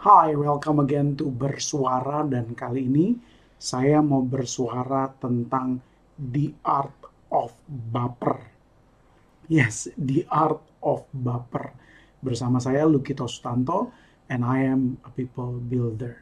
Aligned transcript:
Hi, 0.00 0.32
welcome 0.32 0.80
again 0.80 1.12
to 1.12 1.28
Bersuara 1.28 2.24
dan 2.24 2.56
kali 2.56 2.88
ini 2.88 3.20
saya 3.60 4.00
mau 4.00 4.24
bersuara 4.24 5.12
tentang 5.20 5.76
the 6.16 6.56
art 6.64 7.28
of 7.28 7.52
baper. 7.68 8.40
Yes, 9.52 9.92
the 10.00 10.24
art 10.32 10.64
of 10.80 11.04
baper. 11.12 11.76
Bersama 12.16 12.56
saya 12.64 12.88
Lukito 12.88 13.28
Sutanto 13.28 13.92
and 14.32 14.40
I 14.40 14.72
am 14.72 14.96
a 15.04 15.12
people 15.12 15.60
builder. 15.60 16.16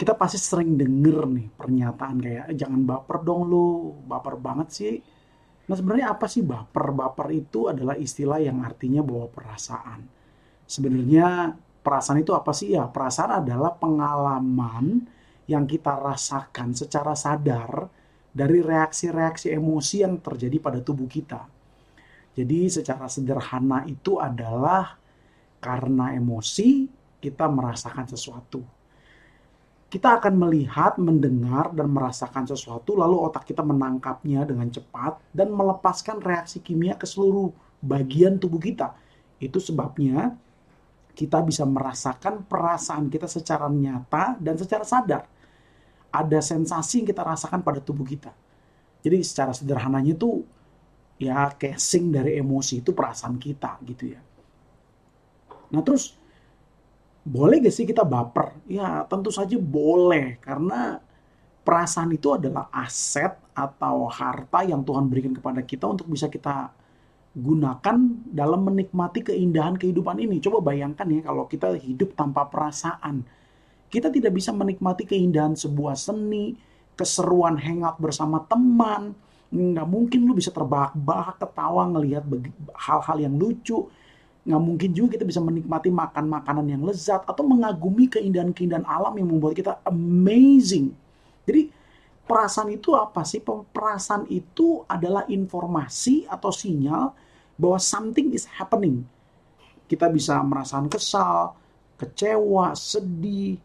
Kita 0.00 0.16
pasti 0.16 0.40
sering 0.40 0.80
denger 0.80 1.28
nih 1.28 1.52
pernyataan 1.52 2.16
kayak 2.16 2.46
jangan 2.56 2.80
baper 2.88 3.28
dong 3.28 3.44
lu, 3.44 3.92
baper 4.08 4.40
banget 4.40 4.68
sih. 4.72 4.96
Nah 5.68 5.76
sebenarnya 5.76 6.16
apa 6.16 6.24
sih 6.32 6.40
baper? 6.40 6.96
Baper 6.96 7.28
itu 7.28 7.68
adalah 7.68 7.92
istilah 7.92 8.40
yang 8.40 8.64
artinya 8.64 9.04
bawa 9.04 9.28
perasaan. 9.28 10.00
Sebenarnya 10.64 11.52
perasaan 11.82 12.22
itu 12.22 12.32
apa 12.32 12.54
sih 12.54 12.78
ya? 12.78 12.86
Perasaan 12.86 13.42
adalah 13.42 13.74
pengalaman 13.74 15.02
yang 15.50 15.66
kita 15.66 15.98
rasakan 15.98 16.72
secara 16.72 17.12
sadar 17.18 17.90
dari 18.32 18.64
reaksi-reaksi 18.64 19.52
emosi 19.52 20.06
yang 20.06 20.16
terjadi 20.22 20.56
pada 20.62 20.80
tubuh 20.80 21.10
kita. 21.10 21.44
Jadi 22.32 22.72
secara 22.72 23.10
sederhana 23.12 23.84
itu 23.84 24.16
adalah 24.16 24.96
karena 25.60 26.16
emosi 26.16 26.88
kita 27.20 27.44
merasakan 27.46 28.08
sesuatu. 28.08 28.64
Kita 29.92 30.16
akan 30.16 30.40
melihat, 30.40 30.96
mendengar, 30.96 31.68
dan 31.76 31.92
merasakan 31.92 32.48
sesuatu, 32.48 32.96
lalu 32.96 33.12
otak 33.28 33.44
kita 33.44 33.60
menangkapnya 33.60 34.48
dengan 34.48 34.72
cepat 34.72 35.20
dan 35.36 35.52
melepaskan 35.52 36.24
reaksi 36.24 36.64
kimia 36.64 36.96
ke 36.96 37.04
seluruh 37.04 37.52
bagian 37.84 38.40
tubuh 38.40 38.56
kita. 38.56 38.96
Itu 39.36 39.60
sebabnya 39.60 40.32
kita 41.12 41.44
bisa 41.44 41.68
merasakan 41.68 42.48
perasaan 42.48 43.12
kita 43.12 43.28
secara 43.28 43.68
nyata 43.68 44.40
dan 44.40 44.56
secara 44.56 44.84
sadar. 44.84 45.22
Ada 46.12 46.40
sensasi 46.40 47.04
yang 47.04 47.08
kita 47.08 47.24
rasakan 47.24 47.60
pada 47.60 47.80
tubuh 47.80 48.04
kita. 48.04 48.32
Jadi 49.02 49.18
secara 49.24 49.52
sederhananya 49.52 50.12
itu 50.16 50.44
ya 51.20 51.52
casing 51.54 52.12
dari 52.12 52.36
emosi 52.40 52.80
itu 52.80 52.90
perasaan 52.96 53.36
kita 53.36 53.80
gitu 53.84 54.12
ya. 54.16 54.20
Nah 55.72 55.80
terus 55.84 56.16
boleh 57.22 57.62
gak 57.62 57.74
sih 57.74 57.86
kita 57.86 58.02
baper? 58.02 58.58
Ya 58.68 59.04
tentu 59.06 59.30
saja 59.30 59.54
boleh 59.56 60.40
karena 60.42 60.98
perasaan 61.62 62.10
itu 62.12 62.34
adalah 62.34 62.68
aset 62.74 63.38
atau 63.54 64.10
harta 64.10 64.66
yang 64.66 64.82
Tuhan 64.82 65.06
berikan 65.06 65.32
kepada 65.32 65.62
kita 65.62 65.86
untuk 65.86 66.10
bisa 66.10 66.26
kita 66.26 66.74
gunakan 67.32 67.96
dalam 68.28 68.60
menikmati 68.68 69.24
keindahan 69.24 69.80
kehidupan 69.80 70.20
ini. 70.20 70.36
Coba 70.44 70.60
bayangkan 70.60 71.08
ya 71.08 71.24
kalau 71.24 71.48
kita 71.48 71.72
hidup 71.80 72.12
tanpa 72.12 72.44
perasaan. 72.44 73.24
Kita 73.88 74.08
tidak 74.12 74.36
bisa 74.36 74.52
menikmati 74.52 75.04
keindahan 75.04 75.56
sebuah 75.56 75.96
seni, 75.96 76.56
keseruan 76.96 77.56
hangout 77.56 77.96
bersama 78.00 78.44
teman. 78.44 79.16
Nggak 79.52 79.88
mungkin 79.88 80.24
lu 80.24 80.32
bisa 80.36 80.48
terbahak-bahak 80.48 81.40
ketawa 81.40 81.88
ngelihat 81.92 82.24
hal-hal 82.76 83.18
yang 83.20 83.36
lucu. 83.36 83.88
Nggak 84.44 84.62
mungkin 84.64 84.90
juga 84.92 85.08
kita 85.20 85.24
bisa 85.28 85.40
menikmati 85.40 85.88
makan 85.92 86.24
makanan 86.28 86.66
yang 86.68 86.82
lezat 86.84 87.24
atau 87.24 87.44
mengagumi 87.44 88.08
keindahan-keindahan 88.12 88.84
alam 88.84 89.12
yang 89.16 89.28
membuat 89.28 89.56
kita 89.56 89.80
amazing. 89.88 90.92
Jadi 91.44 91.68
perasaan 92.28 92.72
itu 92.72 92.92
apa 92.96 93.24
sih? 93.24 93.40
Perasaan 93.44 94.28
itu 94.28 94.84
adalah 94.88 95.28
informasi 95.28 96.28
atau 96.28 96.48
sinyal 96.48 97.21
bahwa 97.56 97.78
something 97.78 98.32
is 98.32 98.48
happening. 98.58 99.04
Kita 99.86 100.08
bisa 100.08 100.40
merasakan 100.40 100.88
kesal, 100.88 101.52
kecewa, 102.00 102.72
sedih, 102.72 103.60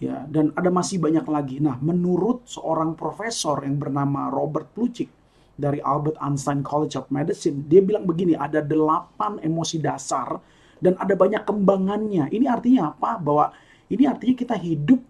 ya, 0.00 0.24
dan 0.28 0.52
ada 0.56 0.68
masih 0.68 1.00
banyak 1.00 1.24
lagi. 1.24 1.56
Nah, 1.60 1.80
menurut 1.80 2.48
seorang 2.48 2.96
profesor 2.96 3.60
yang 3.64 3.80
bernama 3.80 4.28
Robert 4.28 4.72
Plutchik 4.76 5.08
dari 5.56 5.80
Albert 5.80 6.16
Einstein 6.20 6.60
College 6.64 6.96
of 7.00 7.08
Medicine, 7.12 7.64
dia 7.68 7.80
bilang 7.84 8.08
begini, 8.08 8.36
ada 8.36 8.64
delapan 8.64 9.40
emosi 9.40 9.76
dasar 9.80 10.40
dan 10.80 10.96
ada 10.96 11.12
banyak 11.12 11.44
kembangannya. 11.44 12.32
Ini 12.32 12.46
artinya 12.48 12.96
apa? 12.96 13.20
Bahwa 13.20 13.52
ini 13.92 14.08
artinya 14.08 14.34
kita 14.36 14.56
hidup 14.56 15.00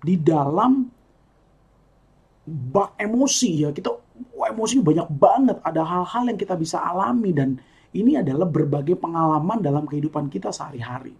di 0.00 0.16
dalam 0.16 0.88
bak 2.48 2.96
emosi 2.96 3.50
ya. 3.68 3.70
Kita 3.74 4.07
wah, 4.34 4.48
emosi 4.50 4.80
banyak 4.82 5.08
banget. 5.12 5.56
Ada 5.62 5.82
hal-hal 5.82 6.22
yang 6.30 6.38
kita 6.38 6.54
bisa 6.54 6.82
alami 6.82 7.30
dan 7.34 7.58
ini 7.96 8.20
adalah 8.20 8.44
berbagai 8.44 8.98
pengalaman 9.00 9.58
dalam 9.64 9.88
kehidupan 9.88 10.28
kita 10.28 10.52
sehari-hari. 10.52 11.16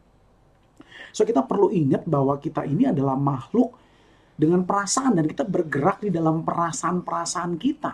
So 1.12 1.24
kita 1.24 1.44
perlu 1.44 1.72
ingat 1.72 2.04
bahwa 2.04 2.36
kita 2.36 2.68
ini 2.68 2.92
adalah 2.92 3.16
makhluk 3.16 3.74
dengan 4.38 4.62
perasaan 4.62 5.18
dan 5.18 5.26
kita 5.26 5.42
bergerak 5.48 6.04
di 6.04 6.12
dalam 6.12 6.44
perasaan-perasaan 6.44 7.52
kita. 7.58 7.92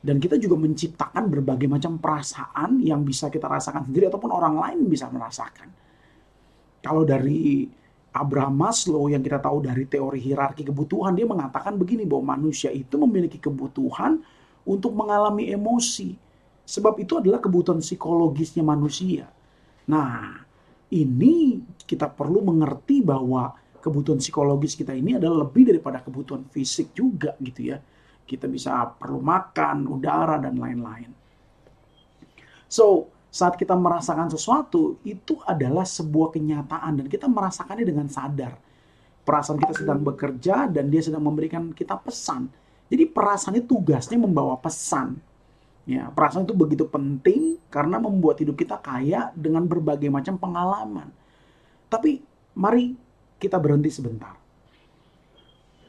Dan 0.00 0.16
kita 0.16 0.40
juga 0.40 0.56
menciptakan 0.56 1.28
berbagai 1.28 1.68
macam 1.68 2.00
perasaan 2.00 2.80
yang 2.80 3.04
bisa 3.04 3.28
kita 3.28 3.44
rasakan 3.44 3.84
sendiri 3.84 4.08
ataupun 4.08 4.32
orang 4.32 4.56
lain 4.56 4.88
bisa 4.88 5.12
merasakan. 5.12 5.68
Kalau 6.80 7.04
dari 7.04 7.68
Abraham 8.10 8.58
Maslow 8.58 9.06
yang 9.06 9.22
kita 9.22 9.38
tahu 9.38 9.62
dari 9.62 9.86
teori 9.86 10.18
hierarki 10.18 10.66
kebutuhan 10.66 11.14
dia 11.14 11.26
mengatakan 11.26 11.78
begini 11.78 12.02
bahwa 12.02 12.34
manusia 12.34 12.74
itu 12.74 12.98
memiliki 12.98 13.38
kebutuhan 13.38 14.18
untuk 14.66 14.90
mengalami 14.98 15.54
emosi. 15.54 16.18
Sebab 16.66 16.98
itu 17.02 17.18
adalah 17.18 17.38
kebutuhan 17.38 17.78
psikologisnya 17.78 18.62
manusia. 18.66 19.30
Nah, 19.90 20.42
ini 20.90 21.62
kita 21.86 22.10
perlu 22.10 22.42
mengerti 22.42 23.02
bahwa 23.02 23.54
kebutuhan 23.78 24.18
psikologis 24.18 24.74
kita 24.74 24.94
ini 24.94 25.18
adalah 25.18 25.46
lebih 25.46 25.70
daripada 25.70 26.02
kebutuhan 26.02 26.46
fisik 26.50 26.94
juga 26.94 27.34
gitu 27.38 27.74
ya. 27.74 27.78
Kita 28.26 28.46
bisa 28.46 28.86
perlu 28.94 29.18
makan, 29.18 29.86
udara 29.90 30.38
dan 30.38 30.54
lain-lain. 30.58 31.10
So, 32.70 33.10
saat 33.30 33.54
kita 33.54 33.78
merasakan 33.78 34.26
sesuatu 34.26 34.98
itu 35.06 35.38
adalah 35.46 35.86
sebuah 35.86 36.34
kenyataan 36.34 36.98
dan 36.98 37.06
kita 37.06 37.30
merasakannya 37.30 37.86
dengan 37.86 38.10
sadar. 38.10 38.58
Perasaan 39.22 39.62
kita 39.62 39.86
sedang 39.86 40.02
bekerja 40.02 40.66
dan 40.66 40.90
dia 40.90 40.98
sedang 40.98 41.22
memberikan 41.22 41.70
kita 41.70 41.94
pesan. 41.94 42.50
Jadi 42.90 43.06
perasaan 43.06 43.54
itu 43.62 43.70
tugasnya 43.78 44.18
membawa 44.18 44.58
pesan. 44.58 45.14
Ya, 45.86 46.10
perasaan 46.10 46.42
itu 46.42 46.58
begitu 46.58 46.84
penting 46.90 47.62
karena 47.70 48.02
membuat 48.02 48.42
hidup 48.42 48.58
kita 48.58 48.82
kaya 48.82 49.30
dengan 49.38 49.62
berbagai 49.62 50.10
macam 50.10 50.34
pengalaman. 50.34 51.06
Tapi 51.86 52.18
mari 52.58 52.98
kita 53.38 53.62
berhenti 53.62 53.94
sebentar. 53.94 54.34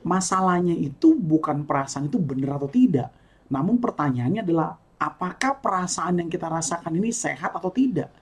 Masalahnya 0.06 0.78
itu 0.78 1.18
bukan 1.18 1.66
perasaan 1.66 2.06
itu 2.06 2.22
benar 2.22 2.62
atau 2.62 2.70
tidak. 2.70 3.10
Namun 3.50 3.82
pertanyaannya 3.82 4.42
adalah 4.46 4.81
apakah 5.02 5.58
perasaan 5.58 6.22
yang 6.22 6.30
kita 6.30 6.46
rasakan 6.46 6.94
ini 6.94 7.10
sehat 7.10 7.50
atau 7.58 7.74
tidak. 7.74 8.14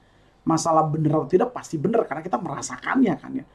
Masalah 0.47 0.87
benar 0.87 1.19
atau 1.19 1.29
tidak 1.35 1.51
pasti 1.51 1.75
benar 1.75 2.07
karena 2.07 2.23
kita 2.23 2.39
merasakannya 2.39 3.13
kan 3.19 3.31
ya. 3.35 3.45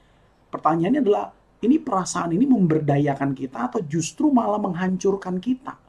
Pertanyaannya 0.53 1.01
adalah 1.01 1.33
ini 1.65 1.81
perasaan 1.81 2.37
ini 2.37 2.45
memberdayakan 2.45 3.33
kita 3.33 3.73
atau 3.73 3.81
justru 3.81 4.29
malah 4.29 4.61
menghancurkan 4.61 5.41
kita. 5.41 5.81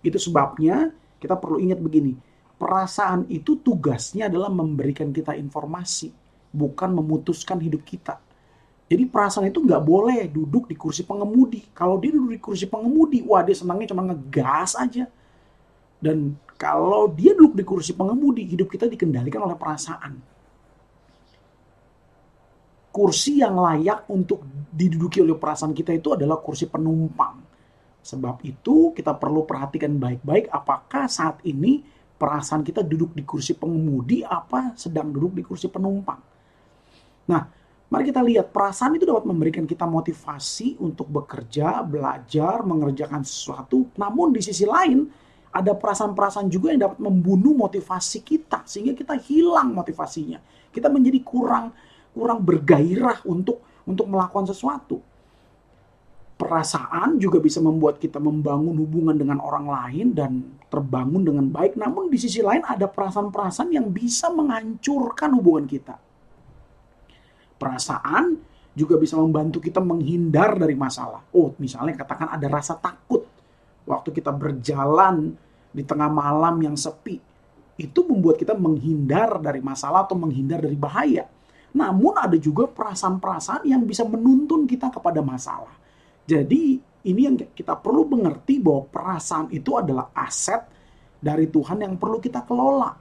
Itu 0.00 0.16
sebabnya 0.16 0.88
kita 1.20 1.36
perlu 1.36 1.60
ingat 1.60 1.78
begini, 1.78 2.16
perasaan 2.56 3.28
itu 3.28 3.60
tugasnya 3.60 4.32
adalah 4.32 4.48
memberikan 4.48 5.12
kita 5.12 5.36
informasi, 5.36 6.10
bukan 6.50 6.96
memutuskan 6.96 7.60
hidup 7.60 7.84
kita. 7.84 8.18
Jadi 8.88 9.04
perasaan 9.06 9.46
itu 9.52 9.62
nggak 9.62 9.84
boleh 9.84 10.26
duduk 10.26 10.66
di 10.66 10.74
kursi 10.74 11.04
pengemudi. 11.06 11.70
Kalau 11.76 12.00
dia 12.00 12.10
duduk 12.10 12.32
di 12.34 12.40
kursi 12.42 12.66
pengemudi, 12.66 13.22
wah 13.22 13.44
dia 13.44 13.54
senangnya 13.54 13.94
cuma 13.94 14.02
ngegas 14.08 14.74
aja. 14.74 15.06
Dan 16.02 16.34
kalau 16.58 17.14
dia 17.14 17.30
duduk 17.38 17.54
di 17.54 17.64
kursi 17.66 17.94
pengemudi, 17.94 18.42
hidup 18.50 18.66
kita 18.66 18.90
dikendalikan 18.90 19.46
oleh 19.46 19.54
perasaan. 19.54 20.12
Kursi 22.92 23.40
yang 23.40 23.56
layak 23.56 24.10
untuk 24.10 24.42
diduduki 24.74 25.22
oleh 25.22 25.38
perasaan 25.38 25.70
kita 25.70 25.94
itu 25.94 26.18
adalah 26.18 26.42
kursi 26.42 26.66
penumpang. 26.66 27.40
Sebab 28.02 28.42
itu 28.42 28.90
kita 28.92 29.14
perlu 29.14 29.46
perhatikan 29.46 29.94
baik-baik 29.94 30.50
apakah 30.50 31.06
saat 31.06 31.38
ini 31.46 31.80
perasaan 32.18 32.66
kita 32.66 32.82
duduk 32.82 33.14
di 33.14 33.22
kursi 33.22 33.54
pengemudi 33.54 34.26
apa 34.26 34.74
sedang 34.74 35.10
duduk 35.14 35.38
di 35.38 35.42
kursi 35.46 35.70
penumpang. 35.70 36.18
Nah, 37.30 37.42
mari 37.90 38.10
kita 38.10 38.22
lihat 38.22 38.50
perasaan 38.50 38.98
itu 38.98 39.06
dapat 39.06 39.26
memberikan 39.26 39.66
kita 39.66 39.86
motivasi 39.86 40.82
untuk 40.82 41.10
bekerja, 41.10 41.82
belajar, 41.86 42.66
mengerjakan 42.66 43.22
sesuatu. 43.22 43.90
Namun 43.98 44.34
di 44.34 44.42
sisi 44.42 44.66
lain, 44.66 45.06
ada 45.52 45.76
perasaan-perasaan 45.76 46.48
juga 46.48 46.72
yang 46.72 46.88
dapat 46.88 46.98
membunuh 46.98 47.52
motivasi 47.52 48.24
kita 48.24 48.64
sehingga 48.64 48.96
kita 48.96 49.20
hilang 49.20 49.76
motivasinya. 49.76 50.40
Kita 50.72 50.88
menjadi 50.88 51.20
kurang 51.20 51.76
kurang 52.16 52.40
bergairah 52.40 53.20
untuk 53.28 53.60
untuk 53.84 54.08
melakukan 54.08 54.48
sesuatu. 54.48 55.04
Perasaan 56.40 57.22
juga 57.22 57.38
bisa 57.38 57.62
membuat 57.62 58.02
kita 58.02 58.18
membangun 58.18 58.74
hubungan 58.80 59.14
dengan 59.14 59.38
orang 59.38 59.68
lain 59.68 60.10
dan 60.10 60.42
terbangun 60.66 61.22
dengan 61.22 61.46
baik. 61.52 61.78
Namun 61.78 62.10
di 62.10 62.18
sisi 62.18 62.42
lain 62.42 62.66
ada 62.66 62.88
perasaan-perasaan 62.90 63.70
yang 63.70 63.92
bisa 63.92 64.32
menghancurkan 64.32 65.30
hubungan 65.38 65.68
kita. 65.70 65.94
Perasaan 67.60 68.42
juga 68.74 68.98
bisa 68.98 69.20
membantu 69.20 69.60
kita 69.62 69.78
menghindar 69.78 70.58
dari 70.58 70.74
masalah. 70.74 71.22
Oh, 71.30 71.54
misalnya 71.60 71.94
katakan 71.94 72.32
ada 72.32 72.48
rasa 72.50 72.74
takut 72.74 73.21
waktu 73.88 74.14
kita 74.14 74.30
berjalan 74.30 75.34
di 75.72 75.82
tengah 75.82 76.12
malam 76.12 76.60
yang 76.60 76.76
sepi. 76.76 77.18
Itu 77.80 78.04
membuat 78.04 78.36
kita 78.38 78.52
menghindar 78.52 79.40
dari 79.40 79.64
masalah 79.64 80.04
atau 80.04 80.14
menghindar 80.14 80.62
dari 80.62 80.76
bahaya. 80.76 81.24
Namun 81.72 82.20
ada 82.20 82.36
juga 82.36 82.68
perasaan-perasaan 82.68 83.64
yang 83.64 83.82
bisa 83.88 84.04
menuntun 84.04 84.68
kita 84.68 84.92
kepada 84.92 85.24
masalah. 85.24 85.72
Jadi 86.28 86.78
ini 87.08 87.20
yang 87.26 87.34
kita 87.40 87.74
perlu 87.80 88.06
mengerti 88.06 88.60
bahwa 88.60 88.86
perasaan 88.86 89.50
itu 89.50 89.74
adalah 89.74 90.12
aset 90.14 90.62
dari 91.18 91.48
Tuhan 91.48 91.80
yang 91.80 91.96
perlu 91.96 92.20
kita 92.20 92.44
kelola. 92.44 92.92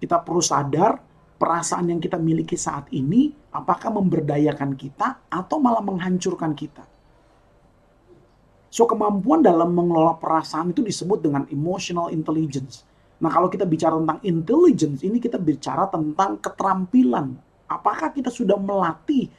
Kita 0.00 0.16
perlu 0.24 0.42
sadar 0.42 0.96
perasaan 1.36 1.92
yang 1.92 2.00
kita 2.00 2.16
miliki 2.16 2.56
saat 2.56 2.88
ini 2.96 3.30
apakah 3.52 3.92
memberdayakan 3.92 4.72
kita 4.74 5.28
atau 5.28 5.56
malah 5.60 5.84
menghancurkan 5.84 6.56
kita. 6.56 6.95
So 8.76 8.84
kemampuan 8.84 9.40
dalam 9.40 9.72
mengelola 9.72 10.20
perasaan 10.20 10.76
itu 10.76 10.84
disebut 10.84 11.24
dengan 11.24 11.48
emotional 11.48 12.12
intelligence. 12.12 12.84
Nah 13.24 13.32
kalau 13.32 13.48
kita 13.48 13.64
bicara 13.64 13.96
tentang 13.96 14.20
intelligence 14.20 15.00
ini 15.00 15.16
kita 15.16 15.40
bicara 15.40 15.88
tentang 15.88 16.36
keterampilan. 16.36 17.32
Apakah 17.72 18.12
kita 18.12 18.28
sudah 18.28 18.60
melatih 18.60 19.32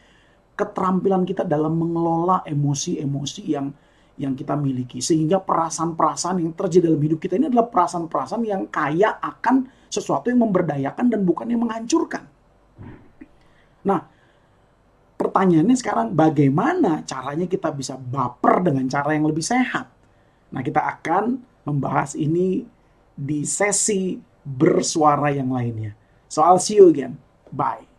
keterampilan 0.57 1.22
kita 1.22 1.45
dalam 1.45 1.78
mengelola 1.78 2.42
emosi-emosi 2.50 3.42
yang 3.45 3.69
yang 4.18 4.34
kita 4.34 4.57
miliki 4.57 4.98
sehingga 5.06 5.38
perasaan-perasaan 5.38 6.42
yang 6.42 6.57
terjadi 6.57 6.90
dalam 6.90 6.98
hidup 7.06 7.22
kita 7.22 7.38
ini 7.38 7.54
adalah 7.54 7.69
perasaan-perasaan 7.69 8.42
yang 8.42 8.66
kaya 8.74 9.22
akan 9.22 9.69
sesuatu 9.86 10.33
yang 10.33 10.42
memberdayakan 10.42 11.13
dan 11.13 11.22
bukan 11.22 11.45
yang 11.45 11.62
menghancurkan. 11.62 12.25
Nah, 13.86 14.01
pertanyaannya 15.18 15.75
sekarang 15.75 16.08
bagaimana 16.14 17.02
caranya 17.04 17.50
kita 17.50 17.74
bisa 17.74 17.98
baper 17.98 18.62
dengan 18.69 18.86
cara 18.88 19.18
yang 19.18 19.25
lebih 19.25 19.44
sehat? 19.44 19.90
Nah, 20.54 20.62
kita 20.64 20.80
akan 20.80 21.42
membahas 21.68 22.16
ini 22.16 22.64
di 23.18 23.44
sesi 23.44 24.16
bersuara 24.48 25.34
yang 25.34 25.52
lainnya. 25.52 25.98
So 26.31 26.46
I'll 26.46 26.62
see 26.62 26.80
you 26.80 26.88
again. 26.88 27.19
Bye. 27.52 27.96